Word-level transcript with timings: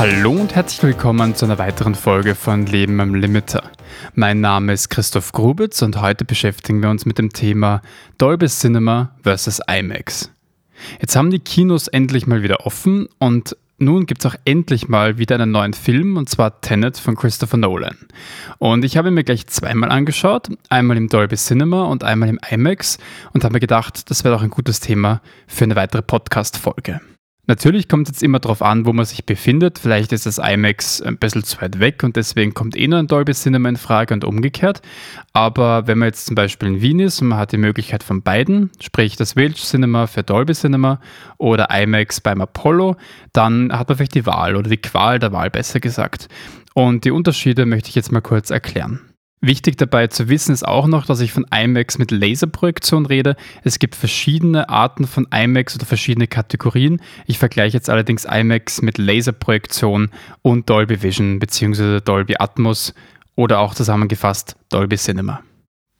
Hallo 0.00 0.32
und 0.32 0.54
herzlich 0.54 0.82
willkommen 0.82 1.34
zu 1.34 1.44
einer 1.44 1.58
weiteren 1.58 1.94
Folge 1.94 2.34
von 2.34 2.64
Leben 2.64 3.00
am 3.00 3.14
Limiter. 3.14 3.70
Mein 4.14 4.40
Name 4.40 4.72
ist 4.72 4.88
Christoph 4.88 5.32
Grubitz 5.32 5.82
und 5.82 6.00
heute 6.00 6.24
beschäftigen 6.24 6.80
wir 6.80 6.88
uns 6.88 7.04
mit 7.04 7.18
dem 7.18 7.30
Thema 7.30 7.82
Dolby 8.16 8.46
Cinema 8.46 9.14
vs. 9.22 9.60
IMAX. 9.70 10.30
Jetzt 11.00 11.16
haben 11.16 11.30
die 11.30 11.38
Kinos 11.38 11.86
endlich 11.86 12.26
mal 12.26 12.42
wieder 12.42 12.64
offen 12.66 13.08
und 13.18 13.56
nun 13.80 14.06
gibt 14.06 14.24
es 14.24 14.30
auch 14.30 14.36
endlich 14.44 14.88
mal 14.88 15.18
wieder 15.18 15.36
einen 15.36 15.50
neuen 15.50 15.72
Film 15.72 16.16
und 16.16 16.28
zwar 16.28 16.60
Tenet 16.60 16.98
von 16.98 17.16
Christopher 17.16 17.56
Nolan. 17.56 17.96
Und 18.58 18.84
ich 18.84 18.96
habe 18.96 19.08
ihn 19.08 19.14
mir 19.14 19.24
gleich 19.24 19.46
zweimal 19.46 19.90
angeschaut, 19.90 20.48
einmal 20.68 20.96
im 20.96 21.08
Dolby 21.08 21.36
Cinema 21.36 21.84
und 21.84 22.04
einmal 22.04 22.28
im 22.28 22.38
IMAX 22.50 22.98
und 23.32 23.44
habe 23.44 23.54
mir 23.54 23.60
gedacht, 23.60 24.10
das 24.10 24.24
wäre 24.24 24.34
doch 24.34 24.42
ein 24.42 24.50
gutes 24.50 24.80
Thema 24.80 25.22
für 25.46 25.64
eine 25.64 25.76
weitere 25.76 26.02
Podcast-Folge. 26.02 27.00
Natürlich 27.50 27.88
kommt 27.88 28.06
es 28.06 28.14
jetzt 28.14 28.22
immer 28.22 28.38
darauf 28.38 28.62
an, 28.62 28.86
wo 28.86 28.92
man 28.92 29.04
sich 29.04 29.26
befindet. 29.26 29.80
Vielleicht 29.80 30.12
ist 30.12 30.24
das 30.24 30.38
IMAX 30.38 31.02
ein 31.02 31.18
bisschen 31.18 31.42
zu 31.42 31.60
weit 31.60 31.80
weg 31.80 32.04
und 32.04 32.14
deswegen 32.14 32.54
kommt 32.54 32.76
eh 32.76 32.86
nur 32.86 33.00
ein 33.00 33.08
Dolby 33.08 33.32
Cinema 33.32 33.68
in 33.68 33.76
Frage 33.76 34.14
und 34.14 34.22
umgekehrt. 34.22 34.82
Aber 35.32 35.88
wenn 35.88 35.98
man 35.98 36.06
jetzt 36.06 36.26
zum 36.26 36.36
Beispiel 36.36 36.68
in 36.68 36.80
Wien 36.80 37.00
ist 37.00 37.20
und 37.20 37.26
man 37.26 37.38
hat 37.40 37.50
die 37.50 37.56
Möglichkeit 37.56 38.04
von 38.04 38.22
beiden, 38.22 38.70
sprich 38.80 39.16
das 39.16 39.32
Village 39.32 39.62
Cinema 39.62 40.06
für 40.06 40.22
Dolby 40.22 40.52
Cinema 40.52 41.00
oder 41.38 41.70
IMAX 41.76 42.20
beim 42.20 42.40
Apollo, 42.40 42.94
dann 43.32 43.76
hat 43.76 43.88
man 43.88 43.96
vielleicht 43.96 44.14
die 44.14 44.26
Wahl 44.26 44.54
oder 44.54 44.70
die 44.70 44.76
Qual 44.76 45.18
der 45.18 45.32
Wahl 45.32 45.50
besser 45.50 45.80
gesagt. 45.80 46.28
Und 46.74 47.04
die 47.04 47.10
Unterschiede 47.10 47.66
möchte 47.66 47.88
ich 47.88 47.96
jetzt 47.96 48.12
mal 48.12 48.20
kurz 48.20 48.50
erklären. 48.50 49.09
Wichtig 49.42 49.78
dabei 49.78 50.06
zu 50.08 50.28
wissen 50.28 50.52
ist 50.52 50.68
auch 50.68 50.86
noch, 50.86 51.06
dass 51.06 51.20
ich 51.20 51.32
von 51.32 51.46
IMAX 51.50 51.96
mit 51.96 52.10
Laserprojektion 52.10 53.06
rede. 53.06 53.36
Es 53.64 53.78
gibt 53.78 53.94
verschiedene 53.94 54.68
Arten 54.68 55.06
von 55.06 55.26
IMAX 55.34 55.74
oder 55.76 55.86
verschiedene 55.86 56.26
Kategorien. 56.26 57.00
Ich 57.26 57.38
vergleiche 57.38 57.74
jetzt 57.74 57.88
allerdings 57.88 58.26
IMAX 58.26 58.82
mit 58.82 58.98
Laserprojektion 58.98 60.10
und 60.42 60.68
Dolby 60.68 61.02
Vision 61.02 61.38
bzw. 61.38 62.00
Dolby 62.00 62.36
Atmos 62.38 62.92
oder 63.34 63.60
auch 63.60 63.74
zusammengefasst 63.74 64.56
Dolby 64.68 64.96
Cinema. 64.96 65.40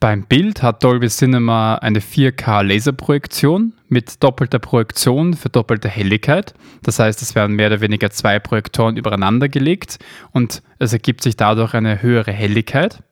Beim 0.00 0.24
Bild 0.24 0.62
hat 0.62 0.84
Dolby 0.84 1.08
Cinema 1.08 1.76
eine 1.76 2.00
4K 2.00 2.62
Laserprojektion 2.62 3.72
mit 3.88 4.22
doppelter 4.22 4.58
Projektion 4.58 5.32
für 5.32 5.48
doppelte 5.48 5.88
Helligkeit. 5.88 6.52
Das 6.82 6.98
heißt, 6.98 7.22
es 7.22 7.34
werden 7.34 7.56
mehr 7.56 7.68
oder 7.68 7.80
weniger 7.80 8.10
zwei 8.10 8.38
Projektoren 8.38 8.98
übereinander 8.98 9.48
gelegt 9.48 9.98
und 10.32 10.62
es 10.78 10.92
ergibt 10.92 11.22
sich 11.22 11.36
dadurch 11.36 11.72
eine 11.72 12.02
höhere 12.02 12.32
Helligkeit. 12.32 13.02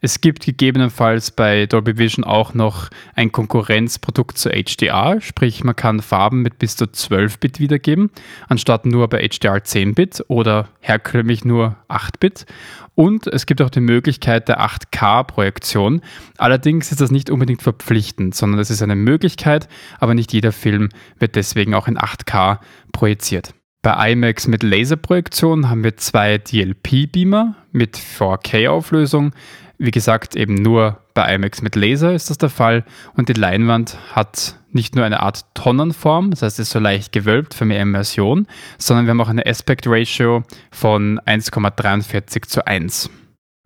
Es 0.00 0.20
gibt 0.20 0.44
gegebenenfalls 0.44 1.30
bei 1.30 1.66
Dolby 1.66 1.98
Vision 1.98 2.24
auch 2.24 2.54
noch 2.54 2.88
ein 3.14 3.32
Konkurrenzprodukt 3.32 4.36
zu 4.36 4.50
HDR, 4.50 5.20
sprich 5.20 5.64
man 5.64 5.76
kann 5.76 6.00
Farben 6.00 6.42
mit 6.42 6.58
bis 6.58 6.76
zu 6.76 6.86
12-Bit 6.86 7.60
wiedergeben, 7.60 8.10
anstatt 8.48 8.86
nur 8.86 9.08
bei 9.08 9.18
HDR 9.28 9.56
10-Bit 9.56 10.24
oder 10.28 10.68
herkömmlich 10.80 11.44
nur 11.44 11.76
8-Bit. 11.88 12.46
Und 12.94 13.26
es 13.26 13.46
gibt 13.46 13.62
auch 13.62 13.70
die 13.70 13.80
Möglichkeit 13.80 14.48
der 14.48 14.60
8K-Projektion. 14.60 16.02
Allerdings 16.36 16.92
ist 16.92 17.00
das 17.00 17.10
nicht 17.10 17.30
unbedingt 17.30 17.62
verpflichtend, 17.62 18.34
sondern 18.34 18.60
es 18.60 18.70
ist 18.70 18.82
eine 18.82 18.96
Möglichkeit, 18.96 19.68
aber 19.98 20.14
nicht 20.14 20.32
jeder 20.32 20.52
Film 20.52 20.90
wird 21.18 21.36
deswegen 21.36 21.74
auch 21.74 21.88
in 21.88 21.96
8K 21.96 22.58
projiziert. 22.92 23.54
Bei 23.82 24.12
IMAX 24.12 24.46
mit 24.46 24.62
Laserprojektion 24.62 25.68
haben 25.68 25.82
wir 25.82 25.96
zwei 25.96 26.38
DLP-Beamer 26.38 27.56
mit 27.72 27.96
4K-Auflösung. 27.96 29.32
Wie 29.76 29.90
gesagt, 29.90 30.36
eben 30.36 30.54
nur 30.54 31.00
bei 31.14 31.34
IMAX 31.34 31.62
mit 31.62 31.74
Laser 31.74 32.14
ist 32.14 32.30
das 32.30 32.38
der 32.38 32.48
Fall. 32.48 32.84
Und 33.14 33.28
die 33.28 33.32
Leinwand 33.32 33.98
hat 34.12 34.54
nicht 34.70 34.94
nur 34.94 35.04
eine 35.04 35.18
Art 35.18 35.44
Tonnenform, 35.54 36.30
das 36.30 36.42
heißt, 36.42 36.60
es 36.60 36.68
ist 36.68 36.72
so 36.72 36.78
leicht 36.78 37.10
gewölbt 37.10 37.54
für 37.54 37.64
mehr 37.64 37.82
Immersion, 37.82 38.46
sondern 38.78 39.06
wir 39.06 39.10
haben 39.10 39.20
auch 39.20 39.28
eine 39.28 39.46
Aspect 39.46 39.88
Ratio 39.88 40.44
von 40.70 41.18
1,43 41.26 42.42
zu 42.42 42.64
1. 42.64 43.10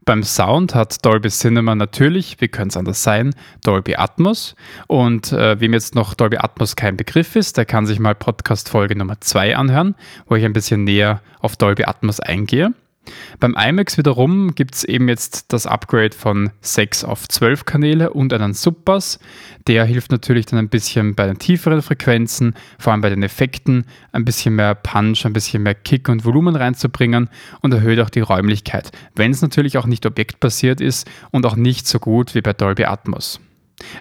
Beim 0.07 0.23
Sound 0.23 0.77
hat 0.77 1.05
Dolby 1.05 1.31
Cinema 1.31 1.75
natürlich, 1.75 2.41
wie 2.41 2.47
könnte 2.47 2.69
es 2.69 2.77
anders 2.77 3.03
sein, 3.03 3.35
Dolby 3.65 3.97
Atmos. 3.97 4.55
Und 4.87 5.33
äh, 5.33 5.59
wem 5.59 5.73
jetzt 5.73 5.97
noch 5.97 6.15
Dolby 6.15 6.37
Atmos 6.37 6.77
kein 6.77 6.97
Begriff 6.97 7.35
ist, 7.35 7.57
der 7.57 7.65
kann 7.65 7.87
sich 7.87 7.99
mal 7.99 8.15
Podcast-Folge 8.15 8.95
Nummer 8.95 9.21
2 9.21 9.57
anhören, 9.57 9.97
wo 10.29 10.37
ich 10.37 10.45
ein 10.45 10.53
bisschen 10.53 10.85
näher 10.85 11.23
auf 11.41 11.57
Dolby 11.57 11.87
Atmos 11.87 12.21
eingehe. 12.21 12.73
Beim 13.41 13.55
IMAX 13.55 13.99
wiederum 13.99 14.55
gibt 14.55 14.75
es 14.75 14.85
eben 14.85 15.09
jetzt 15.09 15.53
das 15.53 15.67
Upgrade 15.67 16.15
von 16.15 16.51
6 16.61 17.05
auf 17.05 17.29
12 17.29 17.65
Kanäle 17.65 18.13
und 18.13 18.33
einen 18.33 18.55
Subbass. 18.55 19.19
Der 19.67 19.85
hilft 19.85 20.11
natürlich 20.11 20.47
dann 20.47 20.59
ein 20.59 20.69
bisschen 20.69 21.15
bei 21.15 21.27
den 21.27 21.39
tieferen 21.39 21.83
Frequenzen, 21.83 22.55
vor 22.79 22.93
allem 22.93 23.03
bei 23.03 23.11
den 23.11 23.23
Effekten, 23.23 23.85
ein 24.13 24.25
bisschen 24.25 24.57
mehr 24.57 24.75
Punch, 24.75 25.25
ein 25.25 25.33
bisschen 25.33 25.63
mehr 25.63 25.75
Kick 25.75 26.09
und 26.09 26.25
Volumen 26.25 26.57
reinzubringen 26.57 27.29
und 27.61 27.73
erhöht 27.73 28.01
auch 28.01 28.11
die 28.11 28.21
Räumlichkeit, 28.21 28.91
wenn 29.15 29.31
es 29.31 29.43
natürlich 29.43 29.79
auch 29.79 29.87
nicht 29.87 30.07
objektbasiert 30.07 30.81
ist 30.81 31.09
und 31.31 31.47
auch 31.47 31.57
nicht 31.57 31.87
so 31.87 31.99
gut 31.99 32.35
wie 32.35 32.43
bei 32.43 32.53
Dolby 32.53 32.85
Atmos. 32.85 33.41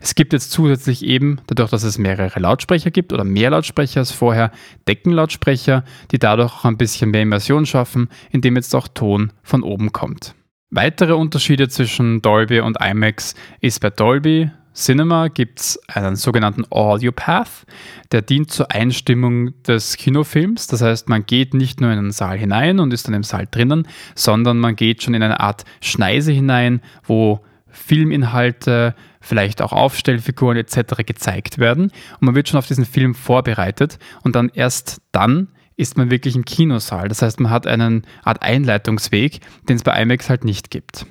Es 0.02 0.16
gibt 0.16 0.34
jetzt 0.34 0.52
zusätzlich 0.52 1.04
eben, 1.04 1.42
dadurch, 1.48 1.70
dass 1.70 1.84
es 1.84 1.98
mehrere 1.98 2.40
Lautsprecher 2.40 2.92
gibt 2.92 3.12
oder 3.12 3.24
mehr 3.24 3.50
Lautsprecher 3.50 4.02
als 4.02 4.12
vorher, 4.12 4.52
Deckenlautsprecher, 4.88 5.84
die 6.12 6.20
dadurch 6.20 6.54
auch 6.54 6.66
ein 6.66 6.78
bisschen 6.78 7.12
mehr 7.12 7.22
Immersion 7.22 7.66
schaffen, 7.66 8.10
indem 8.32 8.56
jetzt 8.56 8.74
auch 8.76 8.88
Ton 8.88 9.32
von 9.44 9.64
oben 9.64 9.92
kommt. 9.92 10.34
Weitere 10.70 11.14
Unterschiede 11.14 11.70
zwischen 11.70 12.22
Dolby 12.22 12.60
und 12.62 12.78
IMAX 12.82 13.36
ist 13.62 13.80
bei 13.82 13.90
Dolby 13.90 14.50
Cinema 14.76 15.30
gibt 15.30 15.62
es 15.62 15.80
einen 15.88 16.18
sogenannten 16.18 16.66
Audio 16.70 17.14
Path, 17.14 17.66
der 18.12 18.22
dient 18.22 18.52
zur 18.52 18.72
Einstimmung 18.72 19.62
des 19.64 19.96
Kinofilms. 19.96 20.68
Das 20.68 20.82
heißt, 20.82 21.08
man 21.08 21.26
geht 21.26 21.54
nicht 21.54 21.80
nur 21.80 21.92
in 21.92 21.98
den 21.98 22.12
Saal 22.12 22.38
hinein 22.38 22.82
und 22.82 22.92
ist 22.94 23.08
dann 23.08 23.16
im 23.16 23.24
Saal 23.24 23.48
drinnen, 23.50 23.88
sondern 24.16 24.60
man 24.60 24.76
geht 24.76 25.02
schon 25.02 25.14
in 25.14 25.24
eine 25.24 25.40
Art 25.40 25.64
Schneise 25.80 26.34
hinein, 26.34 26.82
wo 27.06 27.40
Filminhalte, 27.76 28.96
vielleicht 29.22 29.62
auch 29.62 29.74
Aufstellfiguren 29.74 30.58
etc. 30.58 31.06
gezeigt 31.06 31.58
werden. 31.58 31.92
Und 32.20 32.22
man 32.22 32.36
wird 32.36 32.50
schon 32.50 32.58
auf 32.58 32.68
diesen 32.68 32.86
Film 32.86 33.16
vorbereitet 33.16 34.00
und 34.24 34.36
dann 34.36 34.50
erst 34.54 35.02
dann 35.12 35.50
ist 35.78 35.98
man 35.98 36.10
wirklich 36.10 36.36
im 36.36 36.46
Kinosaal. 36.46 37.10
Das 37.10 37.22
heißt, 37.22 37.40
man 37.40 37.52
hat 37.52 37.68
einen 37.68 38.08
Art 38.24 38.42
Einleitungsweg, 38.42 39.42
den 39.68 39.76
es 39.76 39.84
bei 39.84 40.02
IMAX 40.02 40.30
halt 40.30 40.46
nicht 40.46 40.72
gibt. 40.72 41.06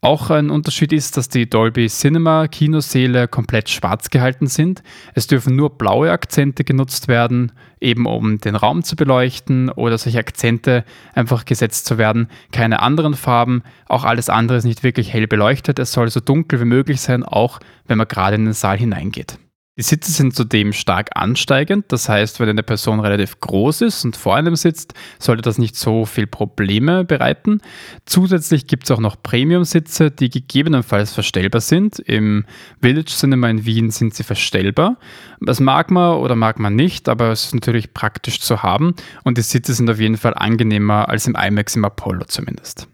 Auch 0.00 0.30
ein 0.30 0.50
Unterschied 0.50 0.92
ist, 0.92 1.16
dass 1.16 1.28
die 1.28 1.50
Dolby 1.50 1.88
Cinema 1.88 2.46
Kinosäle 2.46 3.26
komplett 3.26 3.68
schwarz 3.68 4.10
gehalten 4.10 4.46
sind. 4.46 4.84
Es 5.14 5.26
dürfen 5.26 5.56
nur 5.56 5.76
blaue 5.76 6.12
Akzente 6.12 6.62
genutzt 6.62 7.08
werden, 7.08 7.50
eben 7.80 8.06
um 8.06 8.38
den 8.38 8.54
Raum 8.54 8.84
zu 8.84 8.94
beleuchten 8.94 9.70
oder 9.70 9.98
solche 9.98 10.20
Akzente 10.20 10.84
einfach 11.14 11.44
gesetzt 11.46 11.86
zu 11.86 11.98
werden. 11.98 12.28
Keine 12.52 12.80
anderen 12.80 13.14
Farben, 13.14 13.64
auch 13.88 14.04
alles 14.04 14.28
andere 14.28 14.58
ist 14.58 14.64
nicht 14.64 14.84
wirklich 14.84 15.12
hell 15.12 15.26
beleuchtet. 15.26 15.80
Es 15.80 15.90
soll 15.90 16.08
so 16.10 16.20
dunkel 16.20 16.60
wie 16.60 16.64
möglich 16.64 17.00
sein, 17.00 17.24
auch 17.24 17.58
wenn 17.88 17.98
man 17.98 18.06
gerade 18.06 18.36
in 18.36 18.44
den 18.44 18.54
Saal 18.54 18.78
hineingeht. 18.78 19.36
Die 19.78 19.84
Sitze 19.84 20.10
sind 20.10 20.34
zudem 20.34 20.72
stark 20.72 21.10
ansteigend, 21.14 21.84
das 21.92 22.08
heißt, 22.08 22.40
wenn 22.40 22.48
eine 22.48 22.64
Person 22.64 22.98
relativ 22.98 23.38
groß 23.38 23.82
ist 23.82 24.04
und 24.04 24.16
vor 24.16 24.34
einem 24.34 24.56
sitzt, 24.56 24.92
sollte 25.20 25.42
das 25.42 25.56
nicht 25.56 25.76
so 25.76 26.04
viel 26.04 26.26
Probleme 26.26 27.04
bereiten. 27.04 27.60
Zusätzlich 28.04 28.66
gibt 28.66 28.84
es 28.84 28.90
auch 28.90 28.98
noch 28.98 29.22
Premium-Sitze, 29.22 30.10
die 30.10 30.30
gegebenenfalls 30.30 31.12
verstellbar 31.12 31.60
sind. 31.60 32.00
Im 32.00 32.44
Village 32.80 33.12
Cinema 33.12 33.48
in 33.50 33.64
Wien 33.66 33.92
sind 33.92 34.14
sie 34.14 34.24
verstellbar. 34.24 34.96
Das 35.40 35.60
mag 35.60 35.92
man 35.92 36.18
oder 36.18 36.34
mag 36.34 36.58
man 36.58 36.74
nicht, 36.74 37.08
aber 37.08 37.30
es 37.30 37.44
ist 37.44 37.54
natürlich 37.54 37.94
praktisch 37.94 38.40
zu 38.40 38.64
haben 38.64 38.94
und 39.22 39.38
die 39.38 39.42
Sitze 39.42 39.74
sind 39.74 39.88
auf 39.88 40.00
jeden 40.00 40.16
Fall 40.16 40.34
angenehmer 40.34 41.08
als 41.08 41.28
im 41.28 41.36
IMAX 41.36 41.76
im 41.76 41.84
Apollo 41.84 42.24
zumindest. 42.24 42.88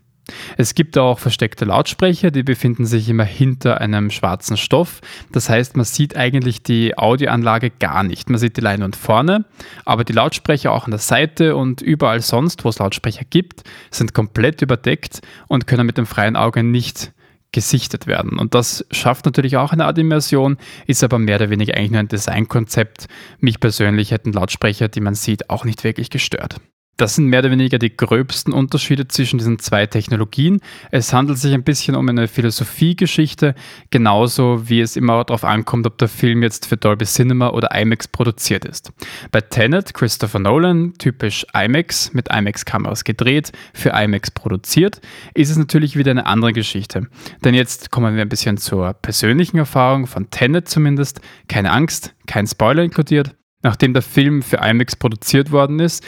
Es 0.56 0.74
gibt 0.74 0.98
auch 0.98 1.18
versteckte 1.18 1.64
Lautsprecher, 1.64 2.30
die 2.30 2.42
befinden 2.42 2.86
sich 2.86 3.08
immer 3.08 3.24
hinter 3.24 3.80
einem 3.80 4.10
schwarzen 4.10 4.56
Stoff. 4.56 5.00
Das 5.32 5.48
heißt, 5.48 5.76
man 5.76 5.84
sieht 5.84 6.16
eigentlich 6.16 6.62
die 6.62 6.96
Audioanlage 6.96 7.70
gar 7.70 8.02
nicht. 8.02 8.30
Man 8.30 8.38
sieht 8.38 8.56
die 8.56 8.60
Leinwand 8.60 8.96
vorne, 8.96 9.44
aber 9.84 10.04
die 10.04 10.12
Lautsprecher 10.12 10.72
auch 10.72 10.84
an 10.84 10.90
der 10.90 11.00
Seite 11.00 11.56
und 11.56 11.82
überall 11.82 12.20
sonst, 12.20 12.64
wo 12.64 12.68
es 12.68 12.78
Lautsprecher 12.78 13.24
gibt, 13.28 13.62
sind 13.90 14.14
komplett 14.14 14.62
überdeckt 14.62 15.20
und 15.48 15.66
können 15.66 15.86
mit 15.86 15.98
dem 15.98 16.06
freien 16.06 16.36
Auge 16.36 16.62
nicht 16.62 17.12
gesichtet 17.54 18.06
werden. 18.06 18.38
Und 18.38 18.54
das 18.54 18.84
schafft 18.90 19.24
natürlich 19.24 19.56
auch 19.56 19.72
eine 19.72 19.86
Art 19.86 19.96
Immersion, 19.96 20.58
ist 20.86 21.02
aber 21.04 21.18
mehr 21.18 21.36
oder 21.36 21.50
weniger 21.50 21.74
eigentlich 21.74 21.92
nur 21.92 22.00
ein 22.00 22.08
Designkonzept. 22.08 23.06
Mich 23.38 23.60
persönlich 23.60 24.10
hätten 24.10 24.32
Lautsprecher, 24.32 24.88
die 24.88 25.00
man 25.00 25.14
sieht, 25.14 25.48
auch 25.48 25.64
nicht 25.64 25.84
wirklich 25.84 26.10
gestört. 26.10 26.60
Das 26.96 27.16
sind 27.16 27.26
mehr 27.26 27.40
oder 27.40 27.50
weniger 27.50 27.78
die 27.78 27.96
gröbsten 27.96 28.52
Unterschiede 28.52 29.08
zwischen 29.08 29.38
diesen 29.38 29.58
zwei 29.58 29.86
Technologien. 29.86 30.60
Es 30.92 31.12
handelt 31.12 31.38
sich 31.38 31.52
ein 31.52 31.64
bisschen 31.64 31.96
um 31.96 32.08
eine 32.08 32.28
Philosophiegeschichte, 32.28 33.56
genauso 33.90 34.68
wie 34.68 34.80
es 34.80 34.94
immer 34.94 35.24
darauf 35.24 35.42
ankommt, 35.42 35.86
ob 35.88 35.98
der 35.98 36.08
Film 36.08 36.44
jetzt 36.44 36.66
für 36.66 36.76
Dolby 36.76 37.04
Cinema 37.04 37.48
oder 37.50 37.74
IMAX 37.74 38.06
produziert 38.06 38.64
ist. 38.64 38.92
Bei 39.32 39.40
Tenet, 39.40 39.92
Christopher 39.92 40.38
Nolan, 40.38 40.94
typisch 40.96 41.44
IMAX, 41.52 42.12
mit 42.14 42.28
IMAX-Kameras 42.28 43.02
gedreht, 43.02 43.50
für 43.72 43.90
IMAX 43.90 44.30
produziert, 44.30 45.00
ist 45.34 45.50
es 45.50 45.56
natürlich 45.56 45.96
wieder 45.96 46.12
eine 46.12 46.26
andere 46.26 46.52
Geschichte. 46.52 47.08
Denn 47.42 47.54
jetzt 47.54 47.90
kommen 47.90 48.14
wir 48.14 48.22
ein 48.22 48.28
bisschen 48.28 48.56
zur 48.56 48.92
persönlichen 48.92 49.58
Erfahrung 49.58 50.06
von 50.06 50.30
Tenet 50.30 50.68
zumindest. 50.68 51.20
Keine 51.48 51.72
Angst, 51.72 52.14
kein 52.28 52.46
Spoiler 52.46 52.84
inkludiert. 52.84 53.34
Nachdem 53.64 53.94
der 53.94 54.02
Film 54.02 54.42
für 54.42 54.58
IMAX 54.58 54.94
produziert 54.94 55.50
worden 55.50 55.80
ist, 55.80 56.04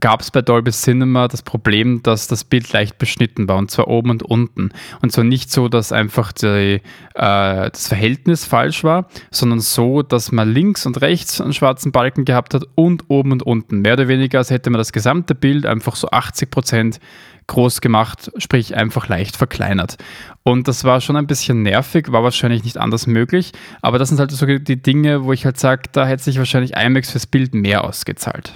gab 0.00 0.20
es 0.20 0.30
bei 0.30 0.42
Dolby 0.42 0.70
Cinema 0.70 1.28
das 1.28 1.42
Problem, 1.42 2.02
dass 2.02 2.26
das 2.26 2.44
Bild 2.44 2.72
leicht 2.72 2.98
beschnitten 2.98 3.48
war 3.48 3.56
und 3.56 3.70
zwar 3.70 3.88
oben 3.88 4.10
und 4.10 4.22
unten. 4.22 4.70
Und 5.02 5.12
zwar 5.12 5.24
nicht 5.24 5.50
so, 5.50 5.68
dass 5.68 5.92
einfach 5.92 6.32
die, 6.32 6.46
äh, 6.46 6.80
das 7.14 7.88
Verhältnis 7.88 8.44
falsch 8.44 8.84
war, 8.84 9.08
sondern 9.30 9.60
so, 9.60 10.02
dass 10.02 10.32
man 10.32 10.52
links 10.52 10.86
und 10.86 11.00
rechts 11.00 11.40
einen 11.40 11.52
schwarzen 11.52 11.92
Balken 11.92 12.24
gehabt 12.24 12.54
hat 12.54 12.64
und 12.74 13.04
oben 13.08 13.32
und 13.32 13.42
unten. 13.42 13.80
Mehr 13.80 13.94
oder 13.94 14.08
weniger, 14.08 14.38
als 14.38 14.50
hätte 14.50 14.70
man 14.70 14.78
das 14.78 14.92
gesamte 14.92 15.34
Bild 15.34 15.66
einfach 15.66 15.96
so 15.96 16.10
80 16.10 16.50
Prozent 16.50 17.00
groß 17.46 17.80
gemacht, 17.80 18.32
sprich 18.38 18.74
einfach 18.74 19.08
leicht 19.08 19.36
verkleinert. 19.36 19.96
Und 20.42 20.66
das 20.66 20.84
war 20.84 21.00
schon 21.00 21.16
ein 21.16 21.26
bisschen 21.26 21.62
nervig, 21.62 22.10
war 22.10 22.22
wahrscheinlich 22.22 22.64
nicht 22.64 22.78
anders 22.78 23.06
möglich, 23.06 23.52
aber 23.82 23.98
das 23.98 24.08
sind 24.08 24.18
halt 24.18 24.30
so 24.30 24.46
die 24.46 24.82
Dinge, 24.82 25.24
wo 25.24 25.32
ich 25.32 25.44
halt 25.44 25.58
sage, 25.58 25.82
da 25.92 26.06
hätte 26.06 26.22
sich 26.22 26.38
wahrscheinlich 26.38 26.74
IMAX 26.76 27.10
fürs 27.10 27.26
Bild 27.26 27.54
mehr 27.54 27.84
ausgezahlt. 27.84 28.54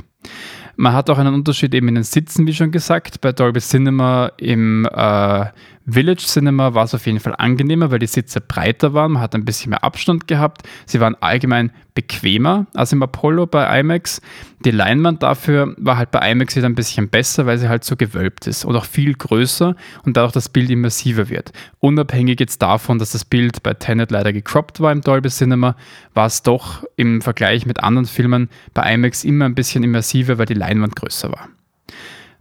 Man 0.81 0.93
hat 0.93 1.11
auch 1.11 1.19
einen 1.19 1.35
Unterschied 1.35 1.75
eben 1.75 1.89
in 1.89 1.97
den 1.97 2.05
Sitzen, 2.05 2.47
wie 2.47 2.55
schon 2.55 2.71
gesagt. 2.71 3.21
Bei 3.21 3.33
Dolby 3.33 3.59
Cinema 3.59 4.31
im 4.37 4.87
äh, 4.87 5.47
Village 5.91 6.25
Cinema 6.27 6.75
war 6.75 6.85
es 6.85 6.95
auf 6.95 7.07
jeden 7.07 7.19
Fall 7.19 7.35
angenehmer, 7.39 7.91
weil 7.91 7.99
die 7.99 8.07
Sitze 8.07 8.41
breiter 8.41 8.93
waren, 8.93 9.13
man 9.13 9.23
hat 9.23 9.35
ein 9.35 9.45
bisschen 9.45 9.71
mehr 9.71 9.83
Abstand 9.83 10.29
gehabt. 10.29 10.63
Sie 10.85 11.01
waren 11.01 11.17
allgemein 11.21 11.73
bequemer 11.95 12.67
als 12.75 12.93
im 12.93 13.03
Apollo 13.03 13.47
bei 13.47 13.81
IMAX. 13.81 14.21
Die 14.65 14.71
Leinwand 14.71 15.23
dafür 15.23 15.75
war 15.79 15.97
halt 15.97 16.11
bei 16.11 16.31
IMAX 16.31 16.57
wieder 16.57 16.69
ein 16.69 16.75
bisschen 16.75 17.09
besser, 17.09 17.47
weil 17.47 17.59
sie 17.59 17.69
halt 17.69 17.85
so 17.85 17.97
gewölbt 17.97 18.47
ist 18.47 18.65
und 18.65 18.77
auch 18.77 18.85
viel 18.85 19.15
größer 19.15 19.75
und 20.05 20.17
dadurch 20.17 20.33
das 20.33 20.49
Bild 20.49 20.71
immersiver 20.71 21.31
wird. 21.31 21.53
Unabhängig 21.81 22.39
jetzt 22.39 22.61
davon, 22.61 22.99
dass 22.99 23.13
das 23.13 23.25
Bild 23.25 23.63
bei 23.63 23.75
Tenet 23.75 24.11
leider 24.11 24.33
gecroppt 24.33 24.81
war 24.81 24.93
im 24.93 25.01
Dolby 25.01 25.31
Cinema, 25.31 25.75
war 26.13 26.27
es 26.27 26.43
doch 26.43 26.85
im 26.97 27.23
Vergleich 27.23 27.65
mit 27.65 27.83
anderen 27.83 28.07
Filmen 28.07 28.51
bei 28.75 28.93
IMAX 28.95 29.25
immer 29.25 29.47
ein 29.47 29.55
bisschen 29.55 29.83
immersiver, 29.85 30.39
weil 30.39 30.47
die 30.47 30.55
Leinwand 30.55 30.97
größer 30.97 31.33
war. 31.33 31.49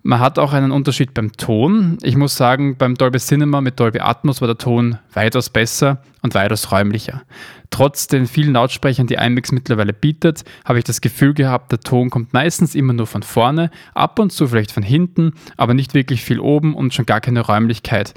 Man 0.08 0.22
hat 0.22 0.40
auch 0.40 0.54
einen 0.54 0.72
Unterschied 0.72 1.14
beim 1.14 1.34
Ton. 1.34 1.98
Ich 2.02 2.16
muss 2.16 2.38
sagen, 2.38 2.78
beim 2.78 2.96
Dolby 2.96 3.20
Cinema 3.20 3.60
mit 3.60 3.78
Dolby 3.78 4.00
Atmos 4.00 4.40
war 4.40 4.48
der 4.48 4.58
Ton 4.58 5.00
weitaus 5.12 5.50
besser 5.50 6.02
und 6.22 6.34
weitaus 6.34 6.72
räumlicher. 6.72 7.24
Trotz 7.72 8.08
den 8.08 8.26
vielen 8.26 8.54
Lautsprechern, 8.54 9.08
die 9.08 9.16
IMAX 9.16 9.52
mittlerweile 9.52 9.92
bietet, 9.92 10.46
habe 10.64 10.80
ich 10.80 10.86
das 10.86 11.02
Gefühl 11.02 11.34
gehabt, 11.34 11.74
der 11.74 11.82
Ton 11.82 12.10
kommt 12.10 12.32
meistens 12.32 12.74
immer 12.74 12.94
nur 12.94 13.06
von 13.06 13.22
vorne, 13.22 13.70
ab 13.96 14.18
und 14.20 14.32
zu 14.32 14.48
vielleicht 14.48 14.72
von 14.72 14.82
hinten, 14.82 15.34
aber 15.58 15.74
nicht 15.74 15.94
wirklich 15.94 16.24
viel 16.24 16.40
oben 16.40 16.74
und 16.74 16.94
schon 16.94 17.06
gar 17.06 17.20
keine 17.20 17.42
Räumlichkeit. 17.42 18.14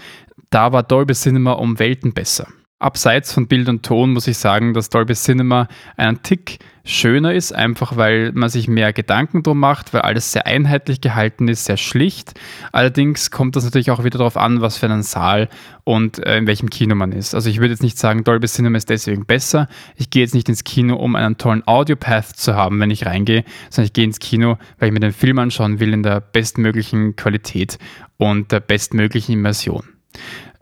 Da 0.50 0.70
war 0.70 0.84
Dolby 0.84 1.14
Cinema 1.14 1.54
um 1.54 1.80
Welten 1.80 2.12
besser. 2.12 2.46
Abseits 2.80 3.34
von 3.34 3.46
Bild 3.46 3.68
und 3.68 3.84
Ton 3.84 4.10
muss 4.10 4.26
ich 4.26 4.38
sagen, 4.38 4.72
dass 4.72 4.88
Dolby 4.88 5.12
Cinema 5.12 5.68
einen 5.98 6.22
Tick 6.22 6.60
schöner 6.82 7.34
ist, 7.34 7.52
einfach 7.52 7.98
weil 7.98 8.32
man 8.32 8.48
sich 8.48 8.68
mehr 8.68 8.94
Gedanken 8.94 9.42
drum 9.42 9.60
macht, 9.60 9.92
weil 9.92 10.00
alles 10.00 10.32
sehr 10.32 10.46
einheitlich 10.46 11.02
gehalten 11.02 11.46
ist, 11.48 11.66
sehr 11.66 11.76
schlicht. 11.76 12.32
Allerdings 12.72 13.30
kommt 13.30 13.54
das 13.54 13.64
natürlich 13.64 13.90
auch 13.90 14.02
wieder 14.02 14.16
darauf 14.16 14.38
an, 14.38 14.62
was 14.62 14.78
für 14.78 14.86
einen 14.86 15.02
Saal 15.02 15.50
und 15.84 16.24
äh, 16.24 16.38
in 16.38 16.46
welchem 16.46 16.70
Kino 16.70 16.94
man 16.94 17.12
ist. 17.12 17.34
Also 17.34 17.50
ich 17.50 17.58
würde 17.60 17.74
jetzt 17.74 17.82
nicht 17.82 17.98
sagen, 17.98 18.24
Dolby 18.24 18.48
Cinema 18.48 18.78
ist 18.78 18.88
deswegen 18.88 19.26
besser. 19.26 19.68
Ich 19.96 20.08
gehe 20.08 20.22
jetzt 20.22 20.34
nicht 20.34 20.48
ins 20.48 20.64
Kino, 20.64 20.96
um 20.96 21.16
einen 21.16 21.36
tollen 21.36 21.62
Audio-Path 21.66 22.36
zu 22.36 22.54
haben, 22.54 22.80
wenn 22.80 22.90
ich 22.90 23.04
reingehe, 23.04 23.44
sondern 23.68 23.86
ich 23.86 23.92
gehe 23.92 24.04
ins 24.04 24.20
Kino, 24.20 24.56
weil 24.78 24.88
ich 24.88 24.94
mir 24.94 25.00
den 25.00 25.12
Film 25.12 25.38
anschauen 25.38 25.80
will 25.80 25.92
in 25.92 26.02
der 26.02 26.20
bestmöglichen 26.20 27.14
Qualität 27.14 27.78
und 28.16 28.52
der 28.52 28.60
bestmöglichen 28.60 29.34
Immersion. 29.34 29.99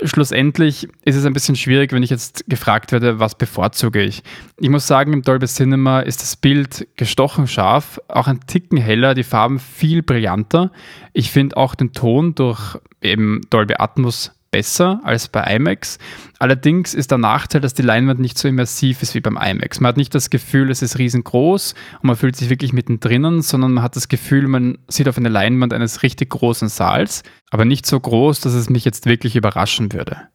Schlussendlich 0.04 0.88
ist 1.04 1.16
es 1.16 1.24
ein 1.24 1.32
bisschen 1.32 1.56
schwierig, 1.56 1.92
wenn 1.92 2.04
ich 2.04 2.10
jetzt 2.10 2.44
gefragt 2.48 2.92
werde, 2.92 3.18
was 3.18 3.34
bevorzuge 3.34 4.00
ich. 4.00 4.22
Ich 4.58 4.68
muss 4.68 4.86
sagen, 4.86 5.12
im 5.12 5.22
Dolby 5.22 5.46
Cinema 5.46 6.00
ist 6.00 6.22
das 6.22 6.36
Bild 6.36 6.86
gestochen 6.96 7.48
scharf, 7.48 8.00
auch 8.06 8.28
ein 8.28 8.40
Ticken 8.46 8.78
heller, 8.78 9.14
die 9.14 9.24
Farben 9.24 9.58
viel 9.58 10.02
brillanter. 10.02 10.70
Ich 11.12 11.32
finde 11.32 11.56
auch 11.56 11.74
den 11.74 11.92
Ton 11.92 12.36
durch 12.36 12.78
eben 13.02 13.40
Dolby 13.50 13.74
Atmos 13.78 14.32
besser 14.50 15.00
als 15.04 15.28
bei 15.28 15.42
IMAX. 15.56 15.98
Allerdings 16.38 16.94
ist 16.94 17.10
der 17.10 17.18
Nachteil, 17.18 17.60
dass 17.60 17.74
die 17.74 17.82
Leinwand 17.82 18.20
nicht 18.20 18.38
so 18.38 18.48
immersiv 18.48 19.02
ist 19.02 19.14
wie 19.14 19.20
beim 19.20 19.36
IMAX. 19.36 19.80
Man 19.80 19.88
hat 19.88 19.96
nicht 19.96 20.14
das 20.14 20.30
Gefühl, 20.30 20.70
es 20.70 20.82
ist 20.82 20.98
riesengroß 20.98 21.74
und 22.00 22.04
man 22.04 22.16
fühlt 22.16 22.36
sich 22.36 22.48
wirklich 22.50 22.72
mittendrin, 22.72 23.42
sondern 23.42 23.74
man 23.74 23.84
hat 23.84 23.96
das 23.96 24.08
Gefühl, 24.08 24.48
man 24.48 24.78
sieht 24.88 25.08
auf 25.08 25.18
eine 25.18 25.28
Leinwand 25.28 25.72
eines 25.72 26.02
richtig 26.02 26.30
großen 26.30 26.68
Saals, 26.68 27.22
aber 27.50 27.64
nicht 27.64 27.86
so 27.86 27.98
groß, 27.98 28.40
dass 28.40 28.54
es 28.54 28.70
mich 28.70 28.84
jetzt 28.84 29.06
wirklich 29.06 29.36
überraschen 29.36 29.92
würde. 29.92 30.28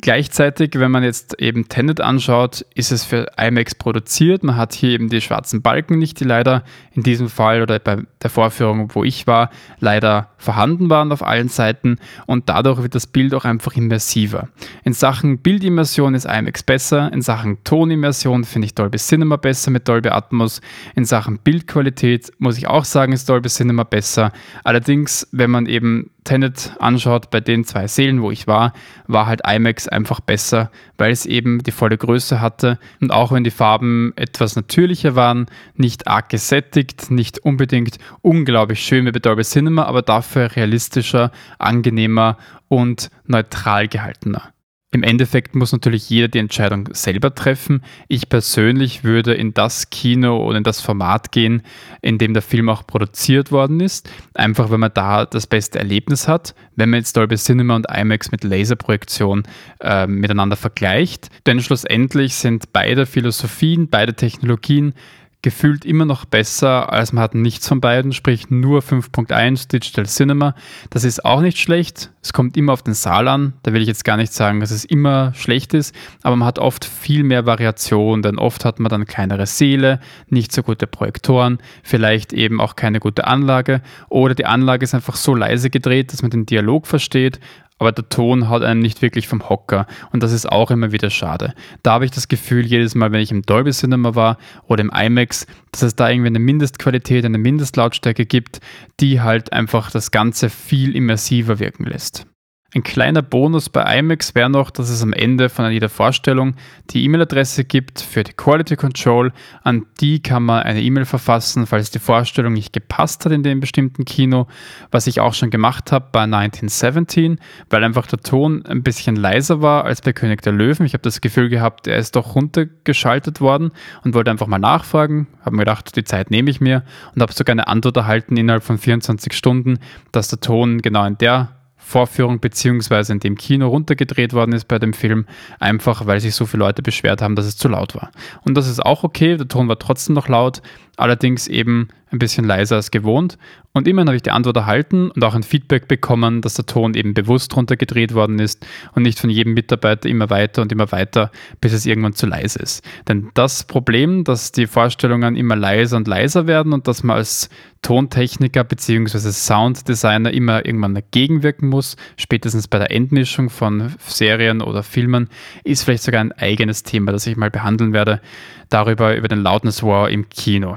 Gleichzeitig, 0.00 0.72
wenn 0.74 0.90
man 0.90 1.02
jetzt 1.02 1.40
eben 1.40 1.68
Tenet 1.68 2.00
anschaut, 2.00 2.64
ist 2.74 2.92
es 2.92 3.04
für 3.04 3.26
IMAX 3.38 3.74
produziert. 3.74 4.42
Man 4.42 4.56
hat 4.56 4.72
hier 4.74 4.90
eben 4.90 5.08
die 5.08 5.20
schwarzen 5.20 5.62
Balken 5.62 5.98
nicht, 5.98 6.20
die 6.20 6.24
leider 6.24 6.64
in 6.92 7.02
diesem 7.02 7.28
Fall 7.28 7.62
oder 7.62 7.78
bei 7.78 7.98
der 8.22 8.30
Vorführung, 8.30 8.94
wo 8.94 9.04
ich 9.04 9.26
war, 9.26 9.50
leider 9.78 10.30
vorhanden 10.36 10.90
waren 10.90 11.12
auf 11.12 11.22
allen 11.22 11.48
Seiten 11.48 11.98
und 12.26 12.48
dadurch 12.48 12.82
wird 12.82 12.94
das 12.94 13.06
Bild 13.06 13.34
auch 13.34 13.44
einfach 13.44 13.76
immersiver. 13.76 14.48
In 14.84 14.92
Sachen 14.92 15.38
Bildimmersion 15.38 16.14
ist 16.14 16.24
IMAX 16.24 16.62
besser, 16.62 17.12
in 17.12 17.22
Sachen 17.22 17.62
Tonimmersion 17.64 18.44
finde 18.44 18.66
ich 18.66 18.74
Dolby 18.74 18.98
Cinema 18.98 19.36
besser 19.36 19.70
mit 19.70 19.86
Dolby 19.86 20.08
Atmos, 20.10 20.60
in 20.94 21.04
Sachen 21.04 21.38
Bildqualität 21.38 22.32
muss 22.38 22.58
ich 22.58 22.66
auch 22.66 22.84
sagen, 22.84 23.12
ist 23.12 23.28
Dolby 23.28 23.48
Cinema 23.48 23.84
besser. 23.84 24.32
Allerdings, 24.64 25.28
wenn 25.32 25.50
man 25.50 25.66
eben 25.66 26.10
Tenet 26.24 26.74
anschaut, 26.78 27.30
bei 27.30 27.40
den 27.40 27.64
zwei 27.64 27.86
Seelen, 27.86 28.22
wo 28.22 28.30
ich 28.30 28.46
war, 28.46 28.72
war 29.06 29.26
halt 29.26 29.42
IMAX 29.46 29.88
einfach 29.88 30.20
besser, 30.20 30.70
weil 30.98 31.12
es 31.12 31.26
eben 31.26 31.62
die 31.62 31.70
volle 31.70 31.96
Größe 31.96 32.40
hatte 32.40 32.78
und 33.00 33.12
auch 33.12 33.32
wenn 33.32 33.44
die 33.44 33.50
Farben 33.50 34.12
etwas 34.16 34.56
natürlicher 34.56 35.16
waren, 35.16 35.46
nicht 35.74 36.06
arg 36.06 36.28
gesättigt, 36.28 37.10
nicht 37.10 37.38
unbedingt 37.38 37.98
unglaublich 38.22 38.80
schön 38.80 39.06
wie 39.06 39.12
bei 39.12 39.18
Dolby 39.18 39.42
Cinema, 39.42 39.84
aber 39.84 40.02
dafür 40.02 40.54
realistischer, 40.56 41.30
angenehmer 41.58 42.36
und 42.68 43.10
neutral 43.26 43.88
gehaltener. 43.88 44.52
Im 44.92 45.04
Endeffekt 45.04 45.54
muss 45.54 45.70
natürlich 45.70 46.10
jeder 46.10 46.26
die 46.26 46.40
Entscheidung 46.40 46.88
selber 46.92 47.32
treffen. 47.32 47.84
Ich 48.08 48.28
persönlich 48.28 49.04
würde 49.04 49.34
in 49.34 49.54
das 49.54 49.90
Kino 49.90 50.44
oder 50.44 50.58
in 50.58 50.64
das 50.64 50.80
Format 50.80 51.30
gehen, 51.30 51.62
in 52.02 52.18
dem 52.18 52.34
der 52.34 52.42
Film 52.42 52.68
auch 52.68 52.84
produziert 52.84 53.52
worden 53.52 53.78
ist. 53.78 54.10
Einfach, 54.34 54.68
weil 54.68 54.78
man 54.78 54.90
da 54.92 55.26
das 55.26 55.46
beste 55.46 55.78
Erlebnis 55.78 56.26
hat, 56.26 56.56
wenn 56.74 56.90
man 56.90 56.98
jetzt 56.98 57.16
Dolby 57.16 57.36
Cinema 57.36 57.76
und 57.76 57.86
IMAX 57.88 58.32
mit 58.32 58.42
Laserprojektion 58.42 59.44
äh, 59.78 60.08
miteinander 60.08 60.56
vergleicht. 60.56 61.28
Denn 61.46 61.60
schlussendlich 61.60 62.34
sind 62.34 62.72
beide 62.72 63.06
Philosophien, 63.06 63.88
beide 63.88 64.14
Technologien 64.14 64.94
gefühlt 65.42 65.84
immer 65.84 66.04
noch 66.04 66.24
besser, 66.24 66.92
als 66.92 67.12
man 67.12 67.22
hat 67.22 67.34
nichts 67.34 67.66
von 67.66 67.80
beiden, 67.80 68.12
sprich 68.12 68.50
nur 68.50 68.80
5.1 68.80 69.68
Digital 69.68 70.06
Cinema. 70.06 70.54
Das 70.90 71.04
ist 71.04 71.24
auch 71.24 71.40
nicht 71.40 71.58
schlecht. 71.58 72.10
Es 72.22 72.32
kommt 72.32 72.56
immer 72.56 72.74
auf 72.74 72.82
den 72.82 72.94
Saal 72.94 73.28
an. 73.28 73.54
Da 73.62 73.72
will 73.72 73.80
ich 73.80 73.88
jetzt 73.88 74.04
gar 74.04 74.16
nicht 74.16 74.32
sagen, 74.32 74.60
dass 74.60 74.70
es 74.70 74.84
immer 74.84 75.32
schlecht 75.34 75.72
ist, 75.72 75.94
aber 76.22 76.36
man 76.36 76.46
hat 76.46 76.58
oft 76.58 76.84
viel 76.84 77.22
mehr 77.22 77.46
Variation, 77.46 78.20
denn 78.22 78.38
oft 78.38 78.64
hat 78.64 78.80
man 78.80 78.90
dann 78.90 79.06
kleinere 79.06 79.46
Seele, 79.46 80.00
nicht 80.28 80.52
so 80.52 80.62
gute 80.62 80.86
Projektoren, 80.86 81.58
vielleicht 81.82 82.32
eben 82.32 82.60
auch 82.60 82.76
keine 82.76 83.00
gute 83.00 83.26
Anlage 83.26 83.80
oder 84.10 84.34
die 84.34 84.46
Anlage 84.46 84.84
ist 84.84 84.94
einfach 84.94 85.16
so 85.16 85.34
leise 85.34 85.70
gedreht, 85.70 86.12
dass 86.12 86.22
man 86.22 86.30
den 86.30 86.46
Dialog 86.46 86.86
versteht, 86.86 87.40
aber 87.80 87.92
der 87.92 88.08
Ton 88.08 88.48
haut 88.48 88.62
einen 88.62 88.80
nicht 88.80 89.02
wirklich 89.02 89.26
vom 89.26 89.48
Hocker 89.48 89.86
und 90.12 90.22
das 90.22 90.32
ist 90.32 90.46
auch 90.46 90.70
immer 90.70 90.92
wieder 90.92 91.10
schade. 91.10 91.54
Da 91.82 91.92
habe 91.92 92.04
ich 92.04 92.10
das 92.10 92.28
Gefühl, 92.28 92.64
jedes 92.66 92.94
Mal, 92.94 93.10
wenn 93.10 93.22
ich 93.22 93.32
im 93.32 93.42
Dolby 93.42 93.72
Cinema 93.72 94.14
war 94.14 94.36
oder 94.66 94.82
im 94.82 94.92
IMAX, 94.94 95.46
dass 95.72 95.82
es 95.82 95.96
da 95.96 96.10
irgendwie 96.10 96.28
eine 96.28 96.38
Mindestqualität, 96.38 97.24
eine 97.24 97.38
Mindestlautstärke 97.38 98.26
gibt, 98.26 98.60
die 99.00 99.20
halt 99.22 99.52
einfach 99.52 99.90
das 99.90 100.10
Ganze 100.10 100.50
viel 100.50 100.94
immersiver 100.94 101.58
wirken 101.58 101.84
lässt. 101.84 102.26
Ein 102.72 102.84
kleiner 102.84 103.22
Bonus 103.22 103.68
bei 103.68 103.98
IMAX 103.98 104.36
wäre 104.36 104.48
noch, 104.48 104.70
dass 104.70 104.90
es 104.90 105.02
am 105.02 105.12
Ende 105.12 105.48
von 105.48 105.68
jeder 105.72 105.88
Vorstellung 105.88 106.54
die 106.90 107.02
E-Mail-Adresse 107.02 107.64
gibt 107.64 108.00
für 108.00 108.22
die 108.22 108.32
Quality 108.32 108.76
Control. 108.76 109.32
An 109.64 109.86
die 110.00 110.22
kann 110.22 110.44
man 110.44 110.62
eine 110.62 110.80
E-Mail 110.80 111.04
verfassen, 111.04 111.66
falls 111.66 111.90
die 111.90 111.98
Vorstellung 111.98 112.52
nicht 112.52 112.72
gepasst 112.72 113.24
hat 113.24 113.32
in 113.32 113.42
dem 113.42 113.58
bestimmten 113.58 114.04
Kino, 114.04 114.46
was 114.92 115.08
ich 115.08 115.18
auch 115.18 115.34
schon 115.34 115.50
gemacht 115.50 115.90
habe 115.90 116.10
bei 116.12 116.22
1917, 116.22 117.40
weil 117.70 117.82
einfach 117.82 118.06
der 118.06 118.20
Ton 118.20 118.64
ein 118.66 118.84
bisschen 118.84 119.16
leiser 119.16 119.60
war 119.60 119.84
als 119.84 120.00
bei 120.00 120.12
König 120.12 120.42
der 120.42 120.52
Löwen. 120.52 120.86
Ich 120.86 120.92
habe 120.92 121.02
das 121.02 121.20
Gefühl 121.20 121.48
gehabt, 121.48 121.88
er 121.88 121.98
ist 121.98 122.14
doch 122.14 122.36
runtergeschaltet 122.36 123.40
worden 123.40 123.72
und 124.04 124.14
wollte 124.14 124.30
einfach 124.30 124.46
mal 124.46 124.58
nachfragen. 124.58 125.26
Habe 125.44 125.56
mir 125.56 125.62
gedacht, 125.62 125.96
die 125.96 126.04
Zeit 126.04 126.30
nehme 126.30 126.50
ich 126.50 126.60
mir 126.60 126.84
und 127.16 127.20
habe 127.22 127.32
sogar 127.32 127.50
eine 127.52 127.66
Antwort 127.66 127.96
erhalten 127.96 128.36
innerhalb 128.36 128.62
von 128.62 128.78
24 128.78 129.32
Stunden, 129.32 129.80
dass 130.12 130.28
der 130.28 130.38
Ton 130.38 130.80
genau 130.82 131.04
in 131.04 131.18
der 131.18 131.56
Vorführung 131.90 132.38
beziehungsweise 132.38 133.12
in 133.12 133.20
dem 133.20 133.36
Kino 133.36 133.68
runtergedreht 133.68 134.32
worden 134.32 134.52
ist 134.52 134.68
bei 134.68 134.78
dem 134.78 134.92
Film, 134.92 135.26
einfach 135.58 136.06
weil 136.06 136.20
sich 136.20 136.34
so 136.34 136.46
viele 136.46 136.64
Leute 136.64 136.82
beschwert 136.82 137.20
haben, 137.20 137.34
dass 137.34 137.46
es 137.46 137.56
zu 137.56 137.68
laut 137.68 137.94
war. 137.96 138.12
Und 138.42 138.54
das 138.54 138.68
ist 138.68 138.80
auch 138.80 139.02
okay, 139.02 139.36
der 139.36 139.48
Ton 139.48 139.68
war 139.68 139.78
trotzdem 139.78 140.14
noch 140.14 140.28
laut, 140.28 140.62
allerdings 140.96 141.48
eben 141.48 141.88
ein 142.12 142.18
bisschen 142.18 142.44
leiser 142.44 142.76
als 142.76 142.90
gewohnt. 142.90 143.38
Und 143.72 143.86
immerhin 143.86 144.08
habe 144.08 144.16
ich 144.16 144.22
die 144.22 144.32
Antwort 144.32 144.56
erhalten 144.56 145.10
und 145.12 145.22
auch 145.22 145.34
ein 145.34 145.44
Feedback 145.44 145.86
bekommen, 145.86 146.40
dass 146.40 146.54
der 146.54 146.66
Ton 146.66 146.94
eben 146.94 147.14
bewusst 147.14 147.54
runtergedreht 147.56 148.14
worden 148.14 148.40
ist 148.40 148.66
und 148.94 149.04
nicht 149.04 149.20
von 149.20 149.30
jedem 149.30 149.54
Mitarbeiter 149.54 150.08
immer 150.08 150.28
weiter 150.28 150.62
und 150.62 150.72
immer 150.72 150.90
weiter, 150.90 151.30
bis 151.60 151.72
es 151.72 151.86
irgendwann 151.86 152.14
zu 152.14 152.26
leise 152.26 152.58
ist. 152.58 152.84
Denn 153.06 153.30
das 153.34 153.62
Problem, 153.62 154.24
dass 154.24 154.50
die 154.50 154.66
Vorstellungen 154.66 155.36
immer 155.36 155.54
leiser 155.54 155.96
und 155.96 156.08
leiser 156.08 156.48
werden 156.48 156.72
und 156.72 156.88
dass 156.88 157.04
man 157.04 157.16
als 157.16 157.48
Tontechniker 157.82 158.64
bzw. 158.64 159.30
Sounddesigner 159.30 160.32
immer 160.32 160.66
irgendwann 160.66 160.94
dagegen 160.94 161.44
wirken 161.44 161.68
muss, 161.68 161.96
spätestens 162.16 162.66
bei 162.66 162.78
der 162.78 162.90
Endmischung 162.90 163.50
von 163.50 163.94
Serien 164.00 164.62
oder 164.62 164.82
Filmen, 164.82 165.28
ist 165.62 165.84
vielleicht 165.84 166.02
sogar 166.02 166.20
ein 166.20 166.32
eigenes 166.32 166.82
Thema, 166.82 167.12
das 167.12 167.26
ich 167.28 167.36
mal 167.36 167.50
behandeln 167.50 167.92
werde, 167.92 168.20
darüber 168.68 169.16
über 169.16 169.28
den 169.28 169.38
Loudness 169.38 169.82
War 169.84 170.10
im 170.10 170.28
Kino. 170.28 170.76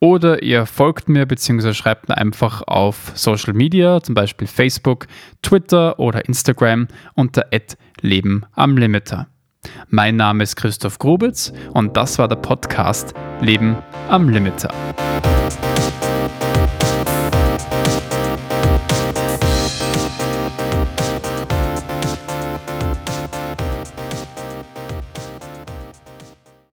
oder 0.00 0.42
ihr 0.42 0.66
folgt 0.66 1.08
mir 1.08 1.26
bzw. 1.26 1.74
schreibt 1.74 2.08
mir 2.08 2.18
einfach 2.18 2.62
auf 2.62 3.12
Social 3.14 3.54
Media, 3.54 4.02
zum 4.02 4.16
Beispiel 4.16 4.48
Facebook, 4.48 5.06
Twitter 5.42 6.00
oder 6.00 6.24
Instagram 6.24 6.88
unter 7.14 7.46
Leben 8.00 8.44
am 8.52 8.76
Limiter. 8.76 9.28
Mein 9.88 10.16
Name 10.16 10.42
ist 10.42 10.56
Christoph 10.56 10.98
Grubitz 10.98 11.52
und 11.72 11.96
das 11.96 12.18
war 12.18 12.28
der 12.28 12.36
Podcast 12.36 13.14
Leben 13.40 13.76
am 14.08 14.28
Limiter. 14.28 14.72